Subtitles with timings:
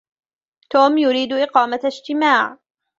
[0.69, 2.57] توم يريد إقامة إجتماع.